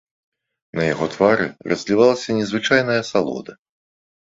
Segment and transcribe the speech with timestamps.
[0.79, 1.45] На яго твары
[1.75, 3.53] разлівалася незвычайная асалода.